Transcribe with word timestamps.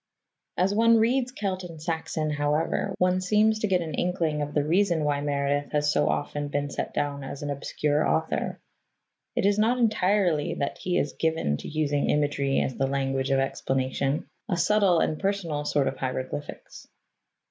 As 0.57 0.73
one 0.73 0.97
reads 0.97 1.31
Celt 1.31 1.63
and 1.63 1.79
Saxon, 1.79 2.31
however, 2.31 2.95
one 2.97 3.21
seems 3.21 3.59
to 3.59 3.67
get 3.67 3.81
an 3.83 3.93
inkling 3.93 4.41
of 4.41 4.55
the 4.55 4.63
reason 4.63 5.03
why 5.03 5.21
Meredith 5.21 5.71
has 5.73 5.91
so 5.93 6.09
often 6.09 6.47
been 6.47 6.71
set 6.71 6.91
down 6.91 7.23
as 7.23 7.43
an 7.43 7.51
obscure 7.51 8.07
author. 8.09 8.59
It 9.35 9.45
is 9.45 9.59
not 9.59 9.77
entirely 9.77 10.55
that 10.55 10.79
he 10.79 10.97
is 10.97 11.13
given 11.13 11.55
to 11.57 11.67
using 11.67 12.09
imagery 12.09 12.61
as 12.61 12.73
the 12.75 12.87
language 12.87 13.29
of 13.29 13.37
explanation 13.37 14.27
a 14.49 14.57
subtle 14.57 14.97
and 15.01 15.19
personal 15.19 15.65
sort 15.65 15.87
of 15.87 15.97
hieroglyphics. 15.97 16.87